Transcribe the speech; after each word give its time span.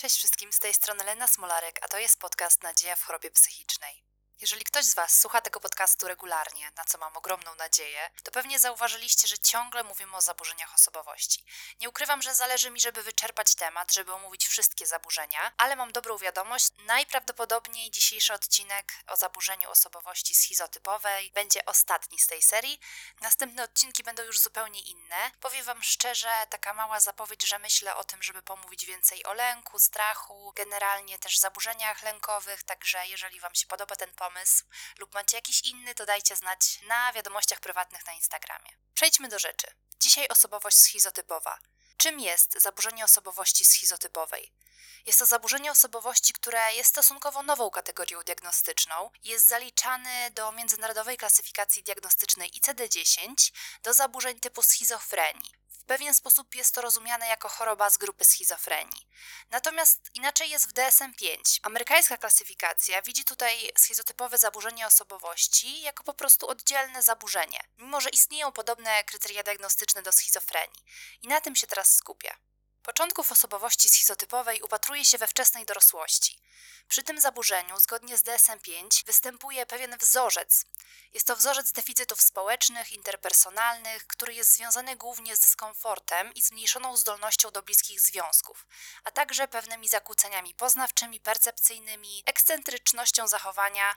Cześć 0.00 0.16
wszystkim, 0.16 0.52
z 0.52 0.58
tej 0.58 0.74
strony 0.74 1.04
Lena 1.04 1.26
Smolarek, 1.26 1.78
a 1.82 1.88
to 1.88 1.98
jest 1.98 2.20
podcast 2.20 2.62
Nadzieja 2.62 2.96
w 2.96 3.02
chorobie 3.02 3.30
psychicznej. 3.30 4.09
Jeżeli 4.40 4.64
ktoś 4.64 4.84
z 4.84 4.94
Was 4.94 5.20
słucha 5.20 5.40
tego 5.40 5.60
podcastu 5.60 6.08
regularnie, 6.08 6.70
na 6.76 6.84
co 6.84 6.98
mam 6.98 7.16
ogromną 7.16 7.54
nadzieję, 7.54 8.10
to 8.22 8.30
pewnie 8.30 8.58
zauważyliście, 8.58 9.28
że 9.28 9.38
ciągle 9.38 9.84
mówimy 9.84 10.16
o 10.16 10.20
zaburzeniach 10.20 10.74
osobowości. 10.74 11.44
Nie 11.80 11.88
ukrywam, 11.88 12.22
że 12.22 12.34
zależy 12.34 12.70
mi, 12.70 12.80
żeby 12.80 13.02
wyczerpać 13.02 13.54
temat, 13.54 13.92
żeby 13.92 14.12
omówić 14.12 14.46
wszystkie 14.46 14.86
zaburzenia, 14.86 15.52
ale 15.58 15.76
mam 15.76 15.92
dobrą 15.92 16.18
wiadomość. 16.18 16.68
Najprawdopodobniej 16.78 17.90
dzisiejszy 17.90 18.34
odcinek 18.34 18.92
o 19.06 19.16
zaburzeniu 19.16 19.70
osobowości 19.70 20.34
schizotypowej 20.34 21.30
będzie 21.34 21.64
ostatni 21.64 22.18
z 22.18 22.26
tej 22.26 22.42
serii. 22.42 22.80
Następne 23.20 23.64
odcinki 23.64 24.02
będą 24.02 24.22
już 24.22 24.38
zupełnie 24.40 24.80
inne. 24.80 25.30
Powiem 25.40 25.64
Wam 25.64 25.82
szczerze, 25.82 26.46
taka 26.50 26.74
mała 26.74 27.00
zapowiedź, 27.00 27.48
że 27.48 27.58
myślę 27.58 27.96
o 27.96 28.04
tym, 28.04 28.22
żeby 28.22 28.42
pomówić 28.42 28.86
więcej 28.86 29.24
o 29.24 29.32
lęku, 29.32 29.78
strachu, 29.78 30.52
generalnie 30.56 31.18
też 31.18 31.38
zaburzeniach 31.38 32.02
lękowych, 32.02 32.62
także 32.62 33.06
jeżeli 33.06 33.40
Wam 33.40 33.54
się 33.54 33.66
podoba 33.66 33.96
ten 33.96 34.12
pomysł, 34.12 34.29
pomysł 34.30 34.64
lub 34.98 35.14
macie 35.14 35.36
jakiś 35.36 35.60
inny, 35.64 35.94
to 35.94 36.06
dajcie 36.06 36.36
znać 36.36 36.80
na 36.82 37.12
wiadomościach 37.12 37.60
prywatnych 37.60 38.06
na 38.06 38.12
Instagramie. 38.12 38.70
Przejdźmy 38.94 39.28
do 39.28 39.38
rzeczy. 39.38 39.66
Dzisiaj 40.00 40.28
osobowość 40.28 40.76
schizotypowa. 40.78 41.58
Czym 41.96 42.20
jest 42.20 42.62
zaburzenie 42.62 43.04
osobowości 43.04 43.64
schizotypowej? 43.64 44.52
Jest 45.06 45.18
to 45.18 45.26
zaburzenie 45.26 45.70
osobowości, 45.70 46.32
które 46.32 46.74
jest 46.74 46.90
stosunkowo 46.90 47.42
nową 47.42 47.70
kategorią 47.70 48.22
diagnostyczną. 48.22 49.10
Jest 49.24 49.46
zaliczany 49.48 50.30
do 50.30 50.52
międzynarodowej 50.52 51.16
klasyfikacji 51.16 51.82
diagnostycznej 51.82 52.50
ICD-10 52.50 53.52
do 53.82 53.94
zaburzeń 53.94 54.40
typu 54.40 54.62
schizofrenii 54.62 55.59
pewien 55.90 56.14
sposób 56.14 56.54
jest 56.54 56.74
to 56.74 56.80
rozumiane 56.80 57.26
jako 57.28 57.48
choroba 57.48 57.90
z 57.90 57.98
grupy 57.98 58.24
schizofrenii. 58.24 59.08
Natomiast 59.50 60.10
inaczej 60.14 60.50
jest 60.50 60.70
w 60.70 60.72
DSM-5. 60.72 61.60
Amerykańska 61.62 62.16
klasyfikacja 62.16 63.02
widzi 63.02 63.24
tutaj 63.24 63.70
schizotypowe 63.78 64.38
zaburzenie 64.38 64.86
osobowości 64.86 65.82
jako 65.82 66.04
po 66.04 66.14
prostu 66.14 66.48
oddzielne 66.48 67.02
zaburzenie, 67.02 67.60
mimo 67.78 68.00
że 68.00 68.10
istnieją 68.10 68.52
podobne 68.52 69.04
kryteria 69.04 69.42
diagnostyczne 69.42 70.02
do 70.02 70.12
schizofrenii. 70.12 70.84
I 71.22 71.28
na 71.28 71.40
tym 71.40 71.56
się 71.56 71.66
teraz 71.66 71.94
skupię. 71.94 72.34
Początków 72.90 73.32
osobowości 73.32 73.88
schizotypowej 73.88 74.62
upatruje 74.62 75.04
się 75.04 75.18
we 75.18 75.26
wczesnej 75.26 75.66
dorosłości. 75.66 76.38
Przy 76.88 77.02
tym 77.02 77.20
zaburzeniu, 77.20 77.78
zgodnie 77.78 78.18
z 78.18 78.22
DSM-5, 78.22 79.06
występuje 79.06 79.66
pewien 79.66 79.96
wzorzec. 79.98 80.64
Jest 81.14 81.26
to 81.26 81.36
wzorzec 81.36 81.72
deficytów 81.72 82.22
społecznych, 82.22 82.92
interpersonalnych, 82.92 84.06
który 84.06 84.34
jest 84.34 84.52
związany 84.52 84.96
głównie 84.96 85.36
z 85.36 85.40
dyskomfortem 85.40 86.34
i 86.34 86.42
zmniejszoną 86.42 86.96
zdolnością 86.96 87.50
do 87.50 87.62
bliskich 87.62 88.00
związków, 88.00 88.66
a 89.04 89.10
także 89.10 89.48
pewnymi 89.48 89.88
zakłóceniami 89.88 90.54
poznawczymi, 90.54 91.20
percepcyjnymi, 91.20 92.22
ekscentrycznością 92.26 93.28
zachowania. 93.28 93.94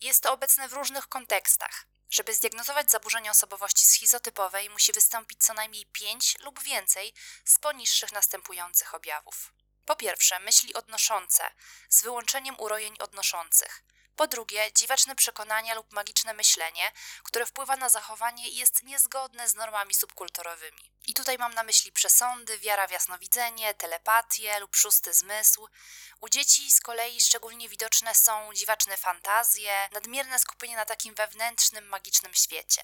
Jest 0.00 0.22
to 0.22 0.32
obecne 0.32 0.68
w 0.68 0.72
różnych 0.72 1.08
kontekstach. 1.08 1.86
Żeby 2.12 2.34
zdiagnozować 2.34 2.90
zaburzenie 2.90 3.30
osobowości 3.30 3.86
schizotypowej, 3.86 4.70
musi 4.70 4.92
wystąpić 4.92 5.44
co 5.44 5.54
najmniej 5.54 5.86
5 5.86 6.38
lub 6.40 6.62
więcej 6.62 7.12
z 7.44 7.58
poniższych 7.58 8.12
następujących 8.12 8.94
objawów. 8.94 9.52
Po 9.86 9.96
pierwsze, 9.96 10.38
myśli 10.38 10.74
odnoszące, 10.74 11.50
z 11.88 12.02
wyłączeniem 12.02 12.60
urojeń 12.60 12.96
odnoszących. 12.98 13.82
Po 14.16 14.26
drugie, 14.26 14.72
dziwaczne 14.72 15.16
przekonania 15.16 15.74
lub 15.74 15.92
magiczne 15.92 16.34
myślenie, 16.34 16.92
które 17.22 17.46
wpływa 17.46 17.76
na 17.76 17.88
zachowanie 17.88 18.48
i 18.48 18.56
jest 18.56 18.82
niezgodne 18.82 19.48
z 19.48 19.54
normami 19.54 19.94
subkulturowymi. 19.94 20.92
I 21.06 21.14
tutaj 21.14 21.38
mam 21.38 21.54
na 21.54 21.62
myśli 21.62 21.92
przesądy, 21.92 22.58
wiara 22.58 22.86
w 22.86 22.90
jasnowidzenie, 22.90 23.74
telepatię 23.74 24.60
lub 24.60 24.76
szósty 24.76 25.14
zmysł. 25.14 25.68
U 26.20 26.28
dzieci 26.28 26.72
z 26.72 26.80
kolei 26.80 27.20
szczególnie 27.20 27.68
widoczne 27.68 28.14
są 28.14 28.54
dziwaczne 28.54 28.96
fantazje, 28.96 29.88
nadmierne 29.92 30.38
skupienie 30.38 30.76
na 30.76 30.84
takim 30.84 31.14
wewnętrznym, 31.14 31.86
magicznym 31.86 32.34
świecie. 32.34 32.82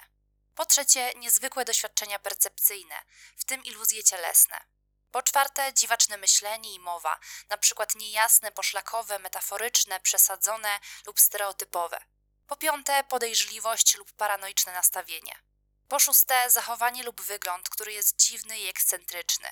Po 0.55 0.67
trzecie, 0.67 1.13
niezwykłe 1.17 1.65
doświadczenia 1.65 2.19
percepcyjne, 2.19 3.03
w 3.37 3.45
tym 3.45 3.65
iluzje 3.65 4.05
cielesne. 4.05 4.61
Po 5.11 5.23
czwarte, 5.23 5.75
dziwaczne 5.75 6.17
myślenie 6.17 6.75
i 6.75 6.81
mowa, 6.81 7.19
na 7.49 7.57
przykład 7.57 7.95
niejasne, 7.95 8.53
poszlakowe, 8.53 9.19
metaforyczne, 9.19 10.01
przesadzone 10.01 10.81
lub 11.07 11.21
stereotypowe. 11.21 12.05
Po 12.47 12.57
piąte, 12.57 13.05
podejrzliwość 13.05 13.97
lub 13.97 14.13
paranoiczne 14.13 14.73
nastawienie. 14.73 15.43
Po 15.89 15.99
szóste, 15.99 16.51
zachowanie 16.51 17.03
lub 17.03 17.21
wygląd, 17.21 17.69
który 17.69 17.93
jest 17.93 18.17
dziwny 18.17 18.59
i 18.59 18.69
ekscentryczny. 18.69 19.49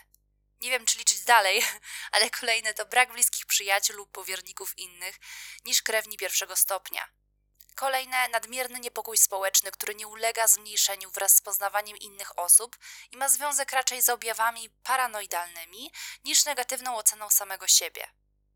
Nie 0.61 0.71
wiem, 0.71 0.87
czy 0.87 0.99
liczyć 0.99 1.21
dalej, 1.21 1.65
ale 2.13 2.31
kolejne 2.31 2.75
to 2.75 2.87
brak 2.87 3.13
bliskich 3.13 3.47
przyjaciół 3.47 3.97
lub 3.97 4.13
powierników 4.13 4.79
innych 4.79 5.19
niż 5.65 5.83
krewni 5.83 6.17
pierwszego 6.17 6.57
stopnia. 6.57 7.09
Kolejne 7.77 8.29
nadmierny 8.29 8.81
niepokój 8.81 9.17
społeczny, 9.19 9.71
który 9.71 9.95
nie 9.95 10.09
ulega 10.09 10.47
zmniejszeniu 10.47 11.11
wraz 11.11 11.37
z 11.37 11.41
poznawaniem 11.41 11.97
innych 11.97 12.39
osób 12.39 12.77
i 13.13 13.17
ma 13.17 13.29
związek 13.29 13.73
raczej 13.73 14.03
z 14.03 14.09
objawami 14.09 14.71
paranoidalnymi 14.71 15.93
niż 16.25 16.45
negatywną 16.45 16.97
oceną 16.97 17.31
samego 17.31 17.69
siebie. 17.69 18.09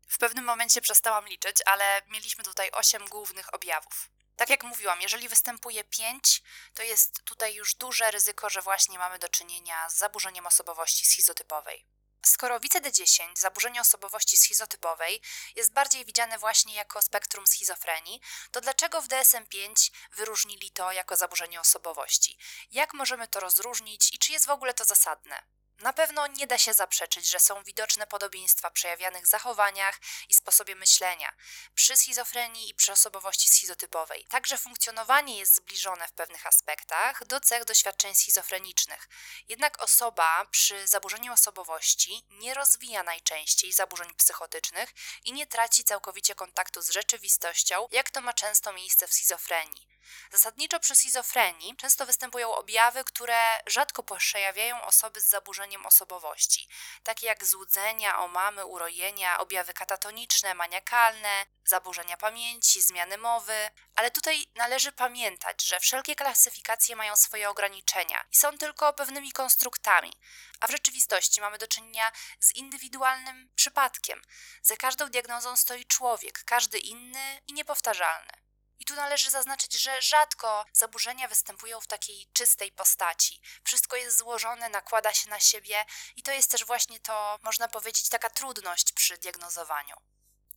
W 0.07 0.17
pewnym 0.17 0.45
momencie 0.45 0.81
przestałam 0.81 1.27
liczyć, 1.27 1.57
ale 1.65 2.01
mieliśmy 2.07 2.43
tutaj 2.43 2.71
osiem 2.71 3.05
głównych 3.05 3.53
objawów. 3.53 4.09
Tak 4.35 4.49
jak 4.49 4.63
mówiłam, 4.63 5.01
jeżeli 5.01 5.29
występuje 5.29 5.83
pięć, 5.83 6.41
to 6.73 6.83
jest 6.83 7.23
tutaj 7.23 7.55
już 7.55 7.75
duże 7.75 8.11
ryzyko, 8.11 8.49
że 8.49 8.61
właśnie 8.61 8.99
mamy 8.99 9.19
do 9.19 9.29
czynienia 9.29 9.89
z 9.89 9.97
zaburzeniem 9.97 10.45
osobowości 10.45 11.05
schizotypowej. 11.05 11.85
Skoro 12.25 12.59
WCD-10, 12.59 13.37
zaburzenie 13.37 13.81
osobowości 13.81 14.37
schizotypowej, 14.37 15.21
jest 15.55 15.73
bardziej 15.73 16.05
widziane 16.05 16.37
właśnie 16.39 16.75
jako 16.75 17.01
spektrum 17.01 17.47
schizofrenii, 17.47 18.21
to 18.51 18.61
dlaczego 18.61 19.01
w 19.01 19.07
DSM-5 19.07 19.91
wyróżnili 20.11 20.71
to 20.71 20.91
jako 20.91 21.15
zaburzenie 21.15 21.61
osobowości? 21.61 22.37
Jak 22.71 22.93
możemy 22.93 23.27
to 23.27 23.39
rozróżnić 23.39 24.13
i 24.13 24.17
czy 24.17 24.31
jest 24.31 24.45
w 24.45 24.49
ogóle 24.49 24.73
to 24.73 24.85
zasadne? 24.85 25.41
Na 25.81 25.93
pewno 25.93 26.27
nie 26.27 26.47
da 26.47 26.57
się 26.57 26.73
zaprzeczyć, 26.73 27.29
że 27.29 27.39
są 27.39 27.63
widoczne 27.63 28.07
podobieństwa 28.07 28.69
przejawianych 28.69 29.27
zachowaniach 29.27 29.99
i 30.29 30.33
sposobie 30.33 30.75
myślenia 30.75 31.33
przy 31.75 31.97
schizofrenii 31.97 32.69
i 32.69 32.73
przy 32.73 32.91
osobowości 32.91 33.49
schizotypowej. 33.49 34.25
Także 34.29 34.57
funkcjonowanie 34.57 35.37
jest 35.37 35.55
zbliżone 35.55 36.07
w 36.07 36.11
pewnych 36.11 36.47
aspektach 36.47 37.25
do 37.25 37.39
cech 37.39 37.65
doświadczeń 37.65 38.15
schizofrenicznych. 38.15 39.09
Jednak 39.47 39.81
osoba 39.83 40.45
przy 40.45 40.87
zaburzeniu 40.87 41.33
osobowości 41.33 42.25
nie 42.29 42.53
rozwija 42.53 43.03
najczęściej 43.03 43.73
zaburzeń 43.73 44.13
psychotycznych 44.13 44.93
i 45.25 45.33
nie 45.33 45.47
traci 45.47 45.83
całkowicie 45.83 46.35
kontaktu 46.35 46.81
z 46.81 46.89
rzeczywistością, 46.89 47.87
jak 47.91 48.09
to 48.09 48.21
ma 48.21 48.33
często 48.33 48.73
miejsce 48.73 49.07
w 49.07 49.13
schizofrenii. 49.13 49.91
Zasadniczo 50.31 50.79
przy 50.79 50.95
schizofrenii 50.95 51.75
często 51.75 52.05
występują 52.05 52.55
objawy, 52.55 53.03
które 53.03 53.59
rzadko 53.67 54.03
przejawiają 54.03 54.81
osoby 54.81 55.21
z 55.21 55.29
zaburzeniem 55.29 55.70
osobowości, 55.85 56.67
takie 57.03 57.27
jak 57.27 57.45
złudzenia, 57.45 58.19
omamy, 58.19 58.65
urojenia, 58.65 59.39
objawy 59.39 59.73
katatoniczne, 59.73 60.53
maniakalne, 60.53 61.45
zaburzenia 61.65 62.17
pamięci, 62.17 62.81
zmiany 62.81 63.17
mowy. 63.17 63.69
Ale 63.95 64.11
tutaj 64.11 64.45
należy 64.55 64.91
pamiętać, 64.91 65.63
że 65.63 65.79
wszelkie 65.79 66.15
klasyfikacje 66.15 66.95
mają 66.95 67.15
swoje 67.15 67.49
ograniczenia 67.49 68.25
i 68.31 68.35
są 68.35 68.57
tylko 68.57 68.93
pewnymi 68.93 69.31
konstruktami, 69.31 70.13
a 70.59 70.67
w 70.67 70.71
rzeczywistości 70.71 71.41
mamy 71.41 71.57
do 71.57 71.67
czynienia 71.67 72.11
z 72.39 72.55
indywidualnym 72.55 73.49
przypadkiem. 73.55 74.21
Za 74.61 74.77
każdą 74.77 75.09
diagnozą 75.09 75.57
stoi 75.57 75.85
człowiek, 75.85 76.43
każdy 76.45 76.79
inny 76.79 77.41
i 77.47 77.53
niepowtarzalny. 77.53 78.40
I 78.81 78.85
tu 78.85 78.95
należy 78.95 79.29
zaznaczyć, 79.29 79.73
że 79.73 80.01
rzadko 80.01 80.65
zaburzenia 80.73 81.27
występują 81.27 81.81
w 81.81 81.87
takiej 81.87 82.27
czystej 82.33 82.71
postaci. 82.71 83.41
Wszystko 83.63 83.95
jest 83.95 84.17
złożone, 84.17 84.69
nakłada 84.69 85.13
się 85.13 85.29
na 85.29 85.39
siebie 85.39 85.85
i 86.15 86.23
to 86.23 86.31
jest 86.31 86.51
też 86.51 86.65
właśnie 86.65 86.99
to, 86.99 87.39
można 87.43 87.67
powiedzieć, 87.67 88.09
taka 88.09 88.29
trudność 88.29 88.93
przy 88.93 89.17
diagnozowaniu. 89.17 89.95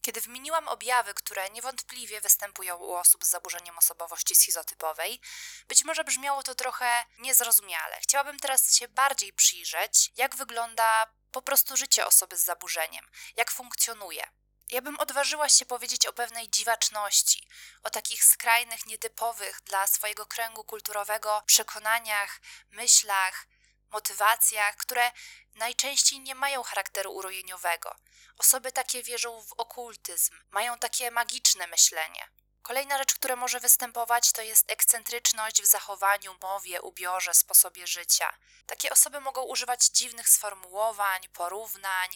Kiedy 0.03 0.21
wymieniłam 0.21 0.69
objawy, 0.69 1.15
które 1.15 1.51
niewątpliwie 1.51 2.21
występują 2.21 2.77
u 2.77 2.95
osób 2.95 3.25
z 3.25 3.29
zaburzeniem 3.29 3.79
osobowości 3.79 4.35
schizotypowej, 4.35 5.21
być 5.69 5.85
może 5.85 6.05
brzmiało 6.05 6.43
to 6.43 6.55
trochę 6.55 7.05
niezrozumiale. 7.19 7.99
Chciałabym 8.03 8.39
teraz 8.39 8.75
się 8.75 8.89
bardziej 8.89 9.33
przyjrzeć, 9.33 10.13
jak 10.17 10.37
wygląda 10.37 11.07
po 11.33 11.43
prostu 11.43 11.77
życie 11.77 12.07
osoby 12.07 12.37
z 12.37 12.45
zaburzeniem, 12.45 13.07
jak 13.37 13.51
funkcjonuje. 13.51 14.29
Ja 14.69 14.83
bym 14.83 15.01
odważyła 15.01 15.49
się 15.49 15.67
powiedzieć 15.67 16.07
o 16.07 16.13
pewnej 16.13 16.51
dziwaczności, 16.51 17.49
o 17.83 17.91
takich 17.91 18.25
skrajnych, 18.25 18.87
nietypowych 18.87 19.61
dla 19.65 19.87
swojego 19.87 20.27
kręgu 20.27 20.65
kulturowego 20.65 21.43
przekonaniach, 21.47 22.41
myślach, 22.71 23.47
motywacjach, 23.91 24.77
które 24.77 25.13
najczęściej 25.55 26.21
nie 26.21 26.35
mają 26.35 26.63
charakteru 26.63 27.13
urojeniowego. 27.13 27.97
Osoby 28.39 28.73
takie 28.73 29.03
wierzą 29.03 29.43
w 29.43 29.53
okultyzm, 29.53 30.35
mają 30.51 30.79
takie 30.79 31.11
magiczne 31.11 31.67
myślenie. 31.67 32.29
Kolejna 32.65 32.99
rzecz, 32.99 33.15
która 33.15 33.37
może 33.37 33.61
występować, 33.61 34.33
to 34.33 34.43
jest 34.43 34.71
ekscentryczność 34.71 35.63
w 35.63 35.67
zachowaniu, 35.67 36.37
mowie, 36.43 36.83
ubiorze, 36.83 37.35
sposobie 37.35 37.87
życia. 37.87 38.37
Takie 38.67 38.91
osoby 38.91 39.21
mogą 39.21 39.43
używać 39.43 39.87
dziwnych 39.87 40.29
sformułowań, 40.29 41.29
porównań, 41.29 42.11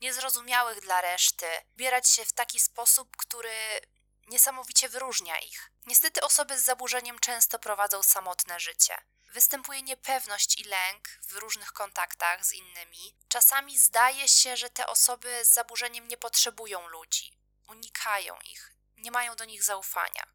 niezrozumiałych 0.00 0.80
dla 0.80 1.00
reszty, 1.00 1.46
ubierać 1.74 2.08
się 2.08 2.24
w 2.24 2.32
taki 2.32 2.60
sposób, 2.60 3.16
który 3.16 3.80
niesamowicie 4.28 4.88
wyróżnia 4.88 5.38
ich. 5.38 5.70
Niestety 5.86 6.20
osoby 6.20 6.58
z 6.58 6.64
zaburzeniem 6.64 7.18
często 7.18 7.58
prowadzą 7.58 8.02
samotne 8.02 8.60
życie. 8.60 8.98
Występuje 9.28 9.82
niepewność 9.82 10.58
i 10.58 10.64
lęk 10.64 11.08
w 11.28 11.32
różnych 11.32 11.72
kontaktach 11.72 12.44
z 12.44 12.52
innymi. 12.52 13.16
Czasami 13.28 13.78
zdaje 13.78 14.28
się, 14.28 14.56
że 14.56 14.70
te 14.70 14.86
osoby 14.86 15.44
z 15.44 15.52
zaburzeniem 15.52 16.08
nie 16.08 16.16
potrzebują 16.16 16.86
ludzi, 16.88 17.38
unikają 17.68 18.38
ich, 18.44 18.71
nie 19.02 19.10
mają 19.10 19.36
do 19.36 19.44
nich 19.44 19.62
zaufania. 19.62 20.26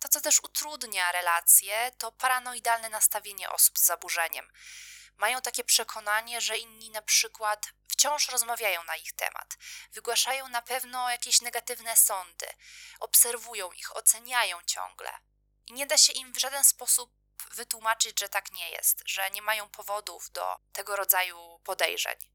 To, 0.00 0.08
co 0.08 0.20
też 0.20 0.40
utrudnia 0.40 1.12
relacje, 1.12 1.92
to 1.98 2.12
paranoidalne 2.12 2.88
nastawienie 2.88 3.50
osób 3.50 3.78
z 3.78 3.84
zaburzeniem. 3.84 4.52
Mają 5.16 5.40
takie 5.40 5.64
przekonanie, 5.64 6.40
że 6.40 6.58
inni 6.58 6.90
na 6.90 7.02
przykład 7.02 7.66
wciąż 7.88 8.28
rozmawiają 8.28 8.84
na 8.84 8.96
ich 8.96 9.12
temat, 9.12 9.56
wygłaszają 9.92 10.48
na 10.48 10.62
pewno 10.62 11.10
jakieś 11.10 11.40
negatywne 11.40 11.96
sądy, 11.96 12.46
obserwują 13.00 13.72
ich, 13.72 13.96
oceniają 13.96 14.62
ciągle. 14.62 15.12
I 15.66 15.72
nie 15.72 15.86
da 15.86 15.98
się 15.98 16.12
im 16.12 16.32
w 16.32 16.38
żaden 16.38 16.64
sposób 16.64 17.12
wytłumaczyć, 17.50 18.20
że 18.20 18.28
tak 18.28 18.52
nie 18.52 18.70
jest, 18.70 19.02
że 19.06 19.30
nie 19.30 19.42
mają 19.42 19.68
powodów 19.68 20.30
do 20.30 20.56
tego 20.72 20.96
rodzaju 20.96 21.60
podejrzeń. 21.64 22.31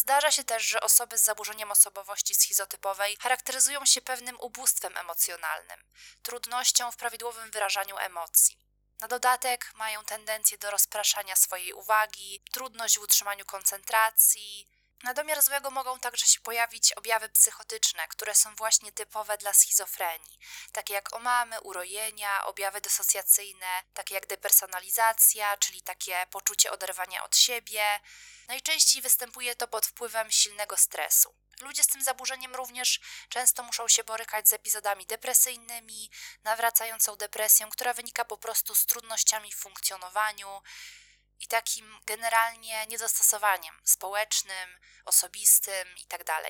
Zdarza 0.00 0.30
się 0.30 0.44
też, 0.44 0.62
że 0.62 0.80
osoby 0.80 1.18
z 1.18 1.24
zaburzeniem 1.24 1.70
osobowości 1.70 2.34
schizotypowej 2.34 3.16
charakteryzują 3.16 3.84
się 3.84 4.00
pewnym 4.00 4.40
ubóstwem 4.40 4.96
emocjonalnym, 4.96 5.84
trudnością 6.22 6.90
w 6.90 6.96
prawidłowym 6.96 7.50
wyrażaniu 7.50 7.98
emocji. 7.98 8.58
Na 9.00 9.08
dodatek 9.08 9.72
mają 9.74 10.04
tendencję 10.04 10.58
do 10.58 10.70
rozpraszania 10.70 11.36
swojej 11.36 11.72
uwagi, 11.72 12.42
trudność 12.52 12.98
w 12.98 13.02
utrzymaniu 13.02 13.44
koncentracji, 13.44 14.68
na 15.02 15.14
domiar 15.14 15.42
złego 15.42 15.70
mogą 15.70 15.98
także 15.98 16.26
się 16.26 16.40
pojawić 16.40 16.92
objawy 16.92 17.28
psychotyczne, 17.28 18.08
które 18.08 18.34
są 18.34 18.54
właśnie 18.54 18.92
typowe 18.92 19.38
dla 19.38 19.52
schizofrenii, 19.52 20.38
takie 20.72 20.94
jak 20.94 21.16
omamy, 21.16 21.60
urojenia, 21.60 22.44
objawy 22.44 22.80
dysocjacyjne, 22.80 23.82
takie 23.94 24.14
jak 24.14 24.26
depersonalizacja, 24.26 25.56
czyli 25.56 25.82
takie 25.82 26.26
poczucie 26.30 26.70
oderwania 26.70 27.24
od 27.24 27.36
siebie. 27.36 28.00
Najczęściej 28.48 29.02
występuje 29.02 29.56
to 29.56 29.68
pod 29.68 29.86
wpływem 29.86 30.30
silnego 30.30 30.76
stresu. 30.76 31.34
Ludzie 31.60 31.82
z 31.82 31.86
tym 31.86 32.02
zaburzeniem 32.02 32.54
również 32.54 33.00
często 33.28 33.62
muszą 33.62 33.88
się 33.88 34.04
borykać 34.04 34.48
z 34.48 34.52
epizodami 34.52 35.06
depresyjnymi, 35.06 36.10
nawracającą 36.44 37.16
depresją, 37.16 37.70
która 37.70 37.94
wynika 37.94 38.24
po 38.24 38.38
prostu 38.38 38.74
z 38.74 38.86
trudnościami 38.86 39.52
w 39.52 39.56
funkcjonowaniu, 39.56 40.62
i 41.40 41.46
takim 41.46 42.00
generalnie 42.06 42.86
niedostosowaniem 42.86 43.80
społecznym, 43.84 44.78
osobistym 45.04 45.88
itd. 45.96 46.24
Tak 46.24 46.42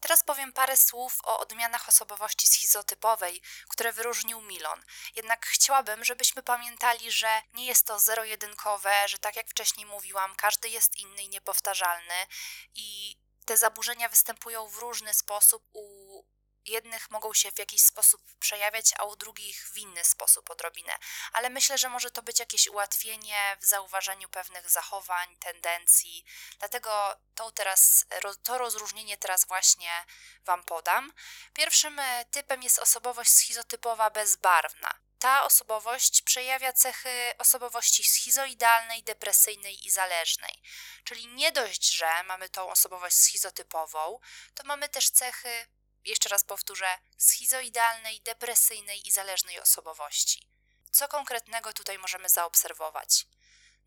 Teraz 0.00 0.22
powiem 0.22 0.52
parę 0.52 0.76
słów 0.76 1.18
o 1.24 1.38
odmianach 1.38 1.88
osobowości 1.88 2.46
schizotypowej, 2.46 3.42
które 3.68 3.92
wyróżnił 3.92 4.40
Milon. 4.40 4.84
Jednak 5.16 5.46
chciałabym, 5.46 6.04
żebyśmy 6.04 6.42
pamiętali, 6.42 7.12
że 7.12 7.42
nie 7.52 7.66
jest 7.66 7.86
to 7.86 7.98
zero-jedynkowe, 7.98 9.08
że 9.08 9.18
tak 9.18 9.36
jak 9.36 9.48
wcześniej 9.48 9.86
mówiłam, 9.86 10.34
każdy 10.36 10.68
jest 10.68 10.96
inny 10.96 11.22
i 11.22 11.28
niepowtarzalny 11.28 12.26
i 12.74 13.16
te 13.44 13.56
zaburzenia 13.56 14.08
występują 14.08 14.68
w 14.68 14.76
różny 14.76 15.14
sposób 15.14 15.68
u 15.72 16.24
jednych 16.70 17.10
mogą 17.10 17.34
się 17.34 17.52
w 17.52 17.58
jakiś 17.58 17.82
sposób 17.82 18.22
przejawiać, 18.40 18.92
a 18.98 19.04
u 19.04 19.16
drugich 19.16 19.68
w 19.68 19.76
inny 19.76 20.04
sposób 20.04 20.50
odrobinę. 20.50 20.98
Ale 21.32 21.50
myślę, 21.50 21.78
że 21.78 21.88
może 21.88 22.10
to 22.10 22.22
być 22.22 22.38
jakieś 22.38 22.68
ułatwienie 22.68 23.56
w 23.60 23.64
zauważeniu 23.64 24.28
pewnych 24.28 24.70
zachowań, 24.70 25.36
tendencji. 25.36 26.24
Dlatego 26.58 27.16
to 27.34 27.50
teraz, 27.50 28.06
to 28.42 28.58
rozróżnienie 28.58 29.16
teraz 29.16 29.44
właśnie 29.44 30.04
Wam 30.44 30.64
podam. 30.64 31.12
Pierwszym 31.54 31.98
e, 31.98 32.24
typem 32.24 32.62
jest 32.62 32.78
osobowość 32.78 33.30
schizotypowa 33.30 34.10
bezbarwna. 34.10 34.94
Ta 35.18 35.44
osobowość 35.44 36.22
przejawia 36.22 36.72
cechy 36.72 37.32
osobowości 37.38 38.04
schizoidalnej, 38.04 39.02
depresyjnej 39.02 39.86
i 39.86 39.90
zależnej. 39.90 40.62
Czyli 41.04 41.26
nie 41.26 41.52
dość, 41.52 41.92
że 41.92 42.22
mamy 42.22 42.48
tą 42.48 42.70
osobowość 42.70 43.16
schizotypową, 43.16 44.20
to 44.54 44.62
mamy 44.64 44.88
też 44.88 45.10
cechy 45.10 45.66
jeszcze 46.04 46.28
raz 46.28 46.44
powtórzę, 46.44 46.98
schizoidalnej, 47.18 48.20
depresyjnej 48.20 49.08
i 49.08 49.12
zależnej 49.12 49.60
osobowości. 49.60 50.48
Co 50.90 51.08
konkretnego 51.08 51.72
tutaj 51.72 51.98
możemy 51.98 52.28
zaobserwować? 52.28 53.26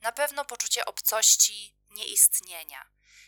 Na 0.02 0.12
pewno 0.12 0.46
poczucie 0.46 0.86
obcości, 0.86 1.76
nieistnienia, 1.90 2.86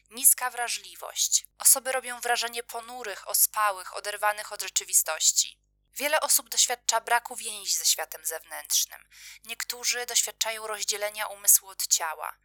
niska 0.10 0.50
wrażliwość. 0.50 1.46
Osoby 1.60 1.92
robią 1.92 2.20
wrażenie 2.20 2.64
ponurych, 2.64 3.28
ospałych, 3.28 3.96
oderwanych 3.96 4.52
od 4.52 4.62
rzeczywistości. 4.62 5.60
Wiele 5.94 6.20
osób 6.20 6.50
doświadcza 6.50 7.02
braku 7.02 7.36
więzi 7.36 7.76
ze 7.76 7.86
światem 7.86 8.26
zewnętrznym. 8.26 9.08
Niektórzy 9.46 10.06
doświadczają 10.06 10.68
rozdzielenia 10.68 11.28
umysłu 11.28 11.70
od 11.70 11.88
ciała. 11.88 12.36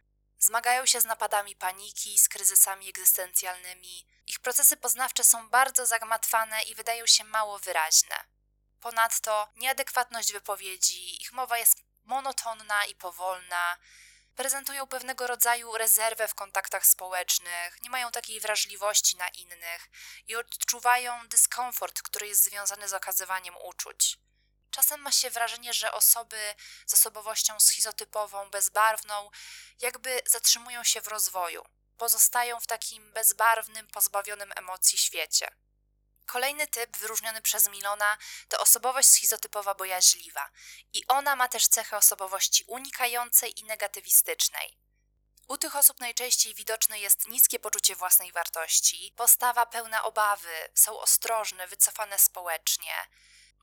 Zmagają 0.43 0.85
się 0.85 1.01
z 1.01 1.05
napadami 1.05 1.55
paniki, 1.55 2.17
z 2.17 2.29
kryzysami 2.29 2.89
egzystencjalnymi. 2.89 4.07
Ich 4.27 4.39
procesy 4.39 4.77
poznawcze 4.77 5.23
są 5.23 5.49
bardzo 5.49 5.85
zagmatwane 5.85 6.63
i 6.63 6.75
wydają 6.75 7.05
się 7.07 7.23
mało 7.23 7.59
wyraźne. 7.59 8.15
Ponadto 8.79 9.49
nieadekwatność 9.55 10.31
wypowiedzi, 10.31 11.21
ich 11.21 11.31
mowa 11.31 11.57
jest 11.57 11.83
monotonna 12.03 12.85
i 12.85 12.95
powolna, 12.95 13.77
prezentują 14.35 14.87
pewnego 14.87 15.27
rodzaju 15.27 15.77
rezerwę 15.77 16.27
w 16.27 16.35
kontaktach 16.35 16.85
społecznych, 16.85 17.81
nie 17.81 17.89
mają 17.89 18.11
takiej 18.11 18.39
wrażliwości 18.39 19.17
na 19.17 19.27
innych 19.27 19.89
i 20.27 20.35
odczuwają 20.35 21.27
dyskomfort, 21.27 22.01
który 22.01 22.27
jest 22.27 22.43
związany 22.43 22.87
z 22.87 22.93
okazywaniem 22.93 23.55
uczuć. 23.57 24.17
Czasem 24.71 25.01
ma 25.01 25.11
się 25.11 25.29
wrażenie, 25.29 25.73
że 25.73 25.91
osoby 25.91 26.55
z 26.85 26.93
osobowością 26.93 27.59
schizotypową, 27.59 28.49
bezbarwną, 28.49 29.29
jakby 29.81 30.21
zatrzymują 30.25 30.83
się 30.83 31.01
w 31.01 31.07
rozwoju, 31.07 31.65
pozostają 31.97 32.59
w 32.59 32.67
takim 32.67 33.13
bezbarwnym, 33.13 33.87
pozbawionym 33.87 34.53
emocji 34.55 34.97
świecie. 34.97 35.47
Kolejny 36.25 36.67
typ 36.67 36.97
wyróżniony 36.97 37.41
przez 37.41 37.69
Milona 37.69 38.17
to 38.47 38.59
osobowość 38.59 39.09
schizotypowa 39.09 39.75
bojaźliwa 39.75 40.49
i 40.93 41.07
ona 41.07 41.35
ma 41.35 41.47
też 41.47 41.67
cechę 41.67 41.97
osobowości 41.97 42.63
unikającej 42.67 43.59
i 43.59 43.63
negatywistycznej. 43.63 44.77
U 45.47 45.57
tych 45.57 45.75
osób 45.75 45.99
najczęściej 45.99 46.53
widoczne 46.53 46.99
jest 46.99 47.27
niskie 47.27 47.59
poczucie 47.59 47.95
własnej 47.95 48.31
wartości, 48.31 49.13
postawa 49.17 49.65
pełna 49.65 50.03
obawy, 50.03 50.69
są 50.75 50.99
ostrożne, 50.99 51.67
wycofane 51.67 52.19
społecznie, 52.19 52.93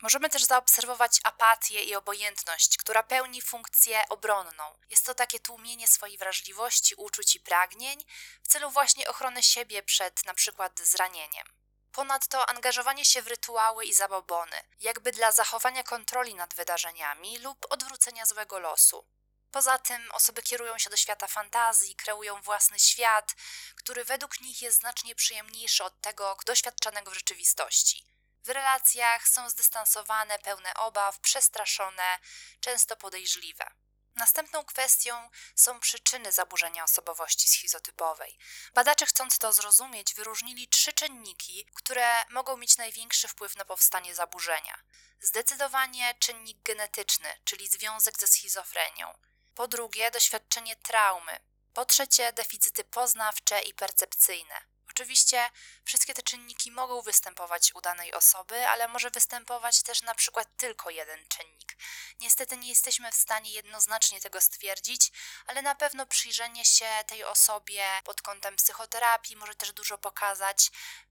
Możemy 0.03 0.29
też 0.29 0.45
zaobserwować 0.45 1.21
apatię 1.25 1.83
i 1.83 1.95
obojętność, 1.95 2.77
która 2.77 3.03
pełni 3.03 3.43
funkcję 3.43 4.05
obronną. 4.09 4.79
Jest 4.91 5.07
to 5.07 5.15
takie 5.15 5.41
tłumienie 5.41 5.89
swojej 5.89 6.19
wrażliwości, 6.19 6.95
uczuć 6.95 7.35
i 7.35 7.41
pragnień 7.41 8.05
w 8.43 8.49
celu 8.49 8.71
właśnie 8.71 9.09
ochrony 9.09 9.43
siebie 9.43 9.83
przed 9.83 10.25
na 10.25 10.35
przykład 10.35 10.81
zranieniem. 10.81 11.47
Ponadto 11.93 12.49
angażowanie 12.49 13.05
się 13.05 13.23
w 13.23 13.27
rytuały 13.27 13.85
i 13.85 13.95
zabobony, 13.95 14.61
jakby 14.81 15.13
dla 15.13 15.33
zachowania 15.33 15.83
kontroli 15.83 16.35
nad 16.35 16.55
wydarzeniami 16.55 17.39
lub 17.39 17.67
odwrócenia 17.71 18.27
złego 18.27 18.59
losu. 18.59 19.07
Poza 19.51 19.79
tym 19.79 20.11
osoby 20.13 20.43
kierują 20.43 20.79
się 20.79 20.91
do 20.91 20.97
świata 20.97 21.27
fantazji, 21.27 21.97
kreują 21.97 22.43
własny 22.43 22.79
świat, 22.79 23.35
który 23.77 24.05
według 24.05 24.41
nich 24.41 24.63
jest 24.63 24.79
znacznie 24.79 25.15
przyjemniejszy 25.15 25.85
od 25.85 26.01
tego 26.01 26.37
doświadczanego 26.47 27.11
w 27.11 27.15
rzeczywistości. 27.15 28.18
W 28.49 28.51
relacjach 28.51 29.29
są 29.29 29.51
zdystansowane, 29.51 30.39
pełne 30.39 30.75
obaw, 30.75 31.21
przestraszone, 31.21 32.19
często 32.61 32.97
podejrzliwe. 32.97 33.71
Następną 34.15 34.65
kwestią 34.65 35.31
są 35.55 35.81
przyczyny 35.81 36.33
zaburzenia 36.33 36.85
osobowości 36.85 37.49
schizotypowej. 37.49 38.39
Badacze, 38.75 39.07
chcąc 39.07 39.39
to 39.39 39.53
zrozumieć, 39.53 40.15
wyróżnili 40.15 40.69
trzy 40.69 40.93
czynniki, 40.93 41.67
które 41.75 42.25
mogą 42.31 42.57
mieć 42.57 42.77
największy 42.77 43.29
wpływ 43.29 43.57
na 43.57 43.65
powstanie 43.65 44.15
zaburzenia. 44.15 44.79
Zdecydowanie 45.21 46.15
czynnik 46.19 46.63
genetyczny, 46.63 47.41
czyli 47.45 47.69
związek 47.69 48.19
ze 48.19 48.27
schizofrenią. 48.27 49.19
Po 49.55 49.69
drugie, 49.69 50.11
doświadczenie 50.11 50.77
traumy. 50.77 51.39
Po 51.75 51.85
trzecie, 51.85 52.33
deficyty 52.33 52.85
poznawcze 52.85 53.61
i 53.61 53.75
percepcyjne. 53.75 54.78
Oczywiście 54.99 55.51
wszystkie 55.85 56.15
te 56.15 56.23
czynniki 56.23 56.71
mogą 56.71 57.03
występować 57.03 57.75
u 57.75 57.81
danej 57.81 58.15
osoby, 58.15 58.69
ale 58.69 58.89
może 58.89 59.11
występować 59.11 59.83
też 59.83 60.03
na 60.03 60.15
przykład 60.15 60.49
tylko 60.57 60.91
jeden 60.91 61.27
czynnik. 61.29 61.77
Niestety 62.21 62.57
nie 62.57 62.69
jesteśmy 62.69 63.13
w 63.13 63.15
stanie 63.15 63.51
jednoznacznie 63.51 64.21
tego 64.21 64.41
stwierdzić, 64.41 65.13
ale 65.47 65.63
na 65.63 65.75
pewno 65.75 66.07
przyjrzenie 66.07 66.65
się 66.65 66.89
tej 67.07 67.25
osobie 67.25 67.85
pod 68.05 68.23
kątem 68.23 68.57
psychoterapii 68.57 69.37
może 69.37 69.55
też 69.55 69.73
dużo 69.73 69.99
pokazać 69.99 70.71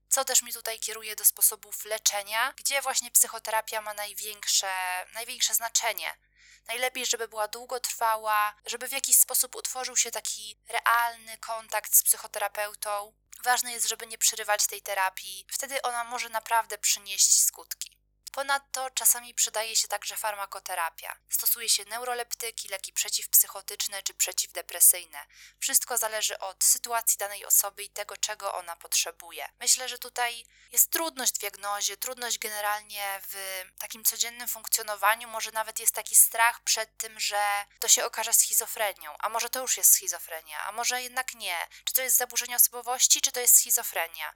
co 0.09 0.25
też 0.25 0.41
mi 0.41 0.53
tutaj 0.53 0.79
kieruje 0.79 1.15
do 1.15 1.25
sposobów 1.25 1.85
leczenia, 1.85 2.53
gdzie 2.57 2.81
właśnie 2.81 3.11
psychoterapia 3.11 3.81
ma 3.81 3.93
największe, 3.93 4.69
największe 5.13 5.55
znaczenie. 5.55 6.17
Najlepiej, 6.67 7.05
żeby 7.05 7.27
była 7.27 7.47
długotrwała, 7.47 8.53
żeby 8.65 8.87
w 8.87 8.91
jakiś 8.91 9.17
sposób 9.17 9.55
utworzył 9.55 9.97
się 9.97 10.11
taki 10.11 10.59
realny 10.67 11.37
kontakt 11.37 11.95
z 11.95 12.03
psychoterapeutą. 12.03 13.13
Ważne 13.43 13.71
jest, 13.71 13.87
żeby 13.87 14.07
nie 14.07 14.17
przerywać 14.17 14.67
tej 14.67 14.81
terapii, 14.81 15.45
wtedy 15.51 15.81
ona 15.81 16.03
może 16.03 16.29
naprawdę 16.29 16.77
przynieść 16.77 17.43
skutki. 17.43 17.97
Ponadto 18.37 18.89
czasami 18.89 19.33
przydaje 19.33 19.75
się 19.75 19.87
także 19.87 20.17
farmakoterapia. 20.17 21.15
Stosuje 21.29 21.69
się 21.69 21.85
neuroleptyki, 21.85 22.67
leki 22.67 22.93
przeciwpsychotyczne 22.93 24.03
czy 24.03 24.13
przeciwdepresyjne. 24.13 25.25
Wszystko 25.59 25.97
zależy 25.97 26.39
od 26.39 26.63
sytuacji 26.63 27.17
danej 27.17 27.45
osoby 27.45 27.83
i 27.83 27.89
tego, 27.89 28.17
czego 28.17 28.53
ona 28.53 28.75
potrzebuje. 28.75 29.49
Myślę, 29.59 29.89
że 29.89 29.99
tutaj 29.99 30.45
jest 30.71 30.91
trudność 30.91 31.35
w 31.35 31.37
diagnozie, 31.37 31.97
trudność 31.97 32.37
generalnie 32.37 33.21
w 33.29 33.63
takim 33.79 34.03
codziennym 34.03 34.47
funkcjonowaniu. 34.47 35.27
Może 35.27 35.51
nawet 35.51 35.79
jest 35.79 35.95
taki 35.95 36.15
strach 36.15 36.59
przed 36.63 36.97
tym, 36.97 37.19
że 37.19 37.65
to 37.79 37.87
się 37.87 38.05
okaże 38.05 38.33
schizofrenią, 38.33 39.15
a 39.19 39.29
może 39.29 39.49
to 39.49 39.61
już 39.61 39.77
jest 39.77 39.93
schizofrenia, 39.93 40.65
a 40.65 40.71
może 40.71 41.01
jednak 41.01 41.33
nie. 41.33 41.67
Czy 41.85 41.93
to 41.93 42.01
jest 42.01 42.17
zaburzenie 42.17 42.55
osobowości, 42.55 43.21
czy 43.21 43.31
to 43.31 43.39
jest 43.39 43.57
schizofrenia? 43.57 44.33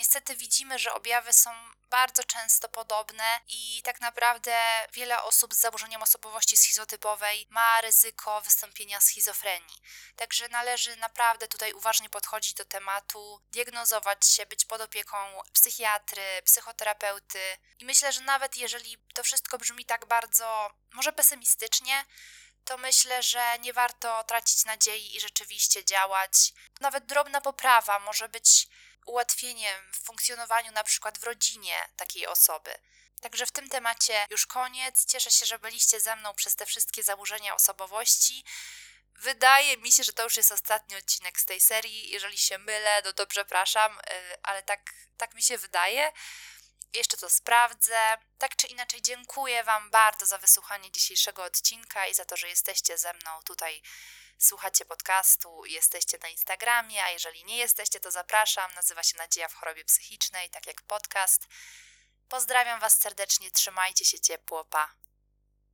Niestety 0.00 0.36
widzimy, 0.36 0.78
że 0.78 0.94
objawy 0.94 1.32
są 1.32 1.50
bardzo 1.90 2.24
często 2.24 2.68
podobne 2.68 3.40
i 3.48 3.82
tak 3.84 4.00
naprawdę 4.00 4.58
wiele 4.92 5.22
osób 5.22 5.54
z 5.54 5.60
zaburzeniem 5.60 6.02
osobowości 6.02 6.56
schizotypowej 6.56 7.46
ma 7.50 7.80
ryzyko 7.80 8.40
wystąpienia 8.40 9.00
schizofrenii. 9.00 9.82
Także 10.16 10.48
należy 10.48 10.96
naprawdę 10.96 11.48
tutaj 11.48 11.72
uważnie 11.72 12.10
podchodzić 12.10 12.54
do 12.54 12.64
tematu, 12.64 13.40
diagnozować 13.50 14.26
się, 14.26 14.46
być 14.46 14.64
pod 14.64 14.80
opieką 14.80 15.16
psychiatry, 15.52 16.42
psychoterapeuty 16.44 17.58
i 17.78 17.84
myślę, 17.84 18.12
że 18.12 18.20
nawet 18.20 18.56
jeżeli 18.56 18.98
to 19.14 19.22
wszystko 19.22 19.58
brzmi 19.58 19.84
tak 19.84 20.06
bardzo 20.06 20.70
może 20.92 21.12
pesymistycznie, 21.12 22.04
to 22.64 22.78
myślę, 22.78 23.22
że 23.22 23.58
nie 23.58 23.72
warto 23.72 24.24
tracić 24.24 24.64
nadziei 24.64 25.16
i 25.16 25.20
rzeczywiście 25.20 25.84
działać. 25.84 26.52
Nawet 26.80 27.06
drobna 27.06 27.40
poprawa 27.40 27.98
może 27.98 28.28
być 28.28 28.68
ułatwieniem 29.06 29.92
w 29.92 30.06
funkcjonowaniu 30.06 30.72
na 30.72 30.84
przykład 30.84 31.18
w 31.18 31.24
rodzinie 31.24 31.88
takiej 31.96 32.26
osoby. 32.26 32.74
Także 33.20 33.46
w 33.46 33.52
tym 33.52 33.68
temacie 33.68 34.26
już 34.30 34.46
koniec. 34.46 35.04
Cieszę 35.06 35.30
się, 35.30 35.46
że 35.46 35.58
byliście 35.58 36.00
ze 36.00 36.16
mną 36.16 36.34
przez 36.34 36.56
te 36.56 36.66
wszystkie 36.66 37.02
zaburzenia 37.02 37.54
osobowości. 37.54 38.44
Wydaje 39.14 39.76
mi 39.76 39.92
się, 39.92 40.04
że 40.04 40.12
to 40.12 40.22
już 40.22 40.36
jest 40.36 40.52
ostatni 40.52 40.96
odcinek 40.96 41.40
z 41.40 41.44
tej 41.44 41.60
serii. 41.60 42.10
Jeżeli 42.10 42.38
się 42.38 42.58
mylę, 42.58 43.02
no 43.04 43.12
to 43.12 43.26
przepraszam, 43.26 43.98
y, 43.98 44.02
ale 44.42 44.62
tak, 44.62 44.92
tak 45.16 45.34
mi 45.34 45.42
się 45.42 45.58
wydaje. 45.58 46.12
Jeszcze 46.94 47.16
to 47.16 47.30
sprawdzę. 47.30 48.18
Tak 48.38 48.56
czy 48.56 48.66
inaczej, 48.66 49.02
dziękuję 49.02 49.64
Wam 49.64 49.90
bardzo 49.90 50.26
za 50.26 50.38
wysłuchanie 50.38 50.92
dzisiejszego 50.92 51.44
odcinka 51.44 52.06
i 52.06 52.14
za 52.14 52.24
to, 52.24 52.36
że 52.36 52.48
jesteście 52.48 52.98
ze 52.98 53.12
mną 53.12 53.42
tutaj 53.44 53.82
słuchacie 54.40 54.84
podcastu, 54.84 55.64
jesteście 55.66 56.18
na 56.22 56.28
Instagramie, 56.28 57.04
a 57.04 57.10
jeżeli 57.10 57.44
nie 57.44 57.56
jesteście, 57.56 58.00
to 58.00 58.10
zapraszam. 58.10 58.70
Nazywa 58.74 59.02
się 59.02 59.18
Nadzieja 59.18 59.48
w 59.48 59.54
chorobie 59.54 59.84
psychicznej, 59.84 60.50
tak 60.50 60.66
jak 60.66 60.82
podcast. 60.82 61.46
Pozdrawiam 62.28 62.80
Was 62.80 62.98
serdecznie, 62.98 63.50
trzymajcie 63.50 64.04
się 64.04 64.20
ciepło, 64.20 64.64
pa. 64.64 64.94